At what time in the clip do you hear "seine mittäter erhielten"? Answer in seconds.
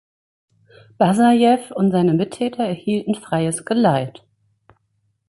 1.91-3.13